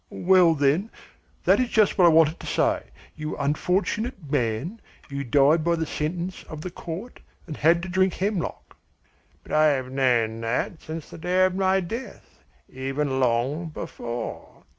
[0.09, 0.89] "Well, then,
[1.45, 2.87] that is just what I wanted to say.
[3.15, 4.81] You unfortunate man,
[5.11, 8.75] you died by the sentence of the court and had to drink hemlock!"
[9.43, 14.63] "But I have known that since the day of my death, even long before.